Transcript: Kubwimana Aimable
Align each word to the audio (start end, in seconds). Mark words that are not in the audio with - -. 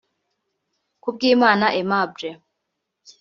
Kubwimana 1.03 1.65
Aimable 1.71 2.29